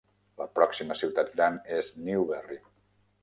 La 0.41 0.45
pròxima 0.55 0.95
ciutat 1.01 1.29
gran 1.37 1.59
és 1.79 1.91
Newberry. 2.09 2.61